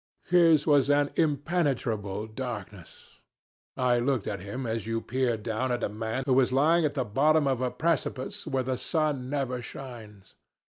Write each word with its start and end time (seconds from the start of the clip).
"His 0.31 0.65
was 0.65 0.89
an 0.89 1.11
impenetrable 1.15 2.25
darkness. 2.25 3.19
I 3.77 3.99
looked 3.99 4.25
at 4.25 4.39
him 4.39 4.65
as 4.65 4.87
you 4.87 4.99
peer 4.99 5.37
down 5.37 5.71
at 5.71 5.83
a 5.83 5.89
man 5.89 6.23
who 6.25 6.39
is 6.39 6.51
lying 6.51 6.85
at 6.85 6.95
the 6.95 7.03
bottom 7.05 7.45
of 7.45 7.61
a 7.61 7.69
precipice 7.69 8.47
where 8.47 8.63
the 8.63 8.77
sun 8.77 9.29
never 9.29 9.61
shines. 9.61 10.33